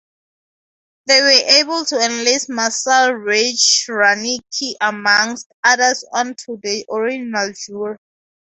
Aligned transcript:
They 1.05 1.21
were 1.21 1.29
able 1.29 1.85
to 1.85 1.99
enlist 2.03 2.49
Marcel 2.49 3.13
Reich-Ranicki 3.13 4.73
amongst 4.81 5.51
others 5.63 6.03
onto 6.11 6.57
the 6.59 6.83
original 6.89 7.53
jury. 7.53 7.97